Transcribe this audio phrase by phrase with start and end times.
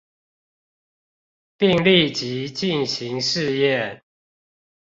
[1.57, 4.01] 並立即進行試驗